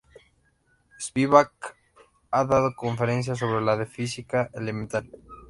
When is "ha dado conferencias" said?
2.31-3.37